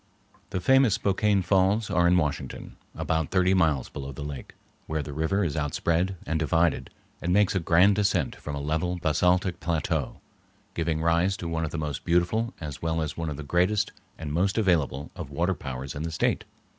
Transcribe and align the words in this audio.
The 0.49 0.59
famous 0.59 0.95
Spokane 0.95 1.43
Falls 1.43 1.91
are 1.91 2.07
in 2.07 2.17
Washington, 2.17 2.75
about 2.95 3.29
thirty 3.29 3.53
miles 3.53 3.87
below 3.87 4.11
the 4.11 4.23
lake, 4.23 4.55
where 4.87 5.03
the 5.03 5.13
river 5.13 5.43
is 5.43 5.55
outspread 5.55 6.15
and 6.25 6.39
divided 6.39 6.89
and 7.21 7.31
makes 7.31 7.53
a 7.53 7.59
grand 7.59 7.97
descent 7.97 8.35
from 8.37 8.55
a 8.55 8.59
level 8.61 8.97
basaltic 8.97 9.59
plateau, 9.59 10.19
giving 10.73 11.01
rise 11.03 11.37
to 11.37 11.47
one 11.47 11.63
of 11.65 11.69
the 11.69 11.77
most 11.77 12.03
beautiful 12.03 12.51
as 12.59 12.81
well 12.81 12.99
as 13.03 13.15
one 13.15 13.29
of 13.29 13.37
the 13.37 13.43
greatest 13.43 13.91
and 14.17 14.33
most 14.33 14.57
available 14.57 15.11
of 15.15 15.29
water 15.29 15.53
powers 15.53 15.93
in 15.93 16.01
the 16.01 16.11
State. 16.11 16.45